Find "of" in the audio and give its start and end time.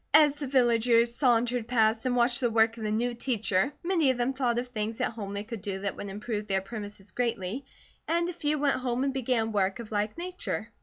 2.75-2.81, 4.09-4.17, 4.57-4.69, 9.77-9.91